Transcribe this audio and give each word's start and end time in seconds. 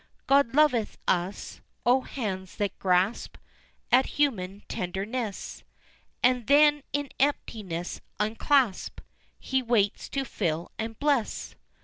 God 0.25 0.55
loveth 0.55 0.97
us! 1.07 1.61
O 1.85 2.01
hands 2.01 2.55
that 2.55 2.79
grasp 2.79 3.37
At 3.91 4.07
human 4.17 4.63
tenderness, 4.67 5.63
And 6.23 6.47
then 6.47 6.81
in 6.91 7.09
emptiness 7.19 8.01
unclasp, 8.19 8.99
He 9.39 9.61
waits 9.61 10.09
to 10.09 10.25
fill 10.25 10.71
and 10.79 10.97
bless. 10.97 11.53